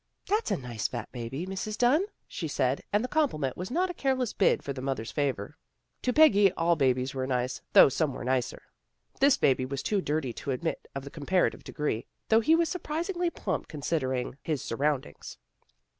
"That's 0.31 0.49
a 0.49 0.57
nice 0.57 0.87
fat 0.87 1.11
baby, 1.11 1.45
Mrs. 1.45 1.77
Dunn," 1.77 2.07
she 2.27 2.47
said, 2.47 2.81
and 2.91 3.03
the 3.03 3.07
compliment 3.07 3.55
was 3.55 3.69
not 3.69 3.91
a 3.91 3.93
careless 3.93 4.33
bid 4.33 4.63
for 4.63 4.73
the 4.73 4.81
mother's 4.81 5.11
favor. 5.11 5.55
To 6.01 6.11
Peggy 6.11 6.51
all 6.53 6.75
babies 6.75 7.13
were 7.13 7.27
nice, 7.27 7.61
though 7.73 7.87
some 7.87 8.11
were 8.15 8.23
nicer. 8.23 8.63
This 9.19 9.37
baby 9.37 9.63
was 9.63 9.83
too 9.83 10.01
dirty 10.01 10.33
to 10.33 10.49
admit 10.49 10.87
of 10.95 11.03
the 11.03 11.11
comparative 11.11 11.63
degree, 11.63 12.07
though 12.29 12.39
he 12.41 12.55
was 12.55 12.67
surprisingly 12.67 13.29
plump 13.29 13.67
considering 13.67 14.39
ois 14.47 14.61
surroundings. 14.61 15.37